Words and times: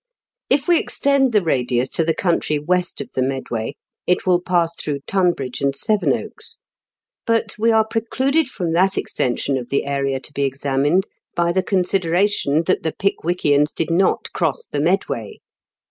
If 0.49 0.67
we 0.67 0.79
extend 0.79 1.31
the 1.31 1.43
radius 1.43 1.87
to 1.91 2.03
the 2.03 2.15
country 2.15 2.57
west 2.57 3.01
of 3.01 3.11
the 3.13 3.21
Medway, 3.21 3.75
it 4.07 4.25
will 4.25 4.41
pass 4.41 4.73
through 4.73 5.01
Tunbridge 5.05 5.61
and 5.61 5.75
Sevenoaks; 5.75 6.57
but 7.27 7.55
we 7.59 7.69
are 7.71 7.85
pre 7.87 8.01
cluded 8.01 8.47
from 8.49 8.73
that 8.73 8.97
extension 8.97 9.57
of 9.59 9.69
the 9.69 9.85
area 9.85 10.19
to 10.19 10.33
be 10.33 10.43
examined 10.43 11.07
by 11.35 11.51
the 11.51 11.61
consideration 11.61 12.63
that 12.63 12.81
the 12.81 12.93
Pick 12.97 13.17
wickians 13.23 13.71
did 13.75 13.91
not 13.91 14.29
cross 14.33 14.65
the 14.65 14.79
Medway. 14.79 15.37